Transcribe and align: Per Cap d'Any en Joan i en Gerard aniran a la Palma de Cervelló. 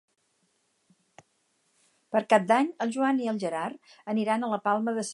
Per 2.15 2.21
Cap 2.35 2.47
d'Any 2.53 2.71
en 2.85 2.95
Joan 2.97 3.21
i 3.25 3.29
en 3.33 3.43
Gerard 3.45 3.95
aniran 4.15 4.43
a 4.49 4.53
la 4.57 4.63
Palma 4.69 4.91
de 4.91 4.93
Cervelló. 4.93 5.09